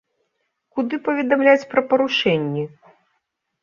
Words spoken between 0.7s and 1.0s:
Куды